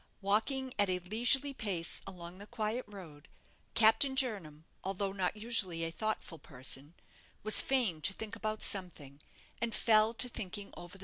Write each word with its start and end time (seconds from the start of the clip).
Walking 0.21 0.73
at 0.79 0.89
a 0.89 0.97
leisurely 0.97 1.53
pace 1.53 2.01
along 2.07 2.39
the 2.39 2.47
quiet 2.47 2.85
road, 2.87 3.27
Captain 3.75 4.15
Jernam, 4.15 4.65
although 4.83 5.11
not 5.11 5.37
usually 5.37 5.83
a 5.83 5.91
thoughtful 5.91 6.39
person, 6.39 6.95
was 7.43 7.61
fain 7.61 8.01
to 8.01 8.11
think 8.13 8.35
about 8.35 8.63
something, 8.63 9.21
and 9.61 9.75
fell 9.75 10.15
to 10.15 10.27
thinking 10.27 10.73
over 10.75 10.93
the 10.93 10.97
past. 10.97 10.99